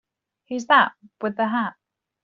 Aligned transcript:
Who's 0.49 0.65
that 0.65 0.93
with 1.21 1.35
the 1.37 1.47
hat? 1.49 1.75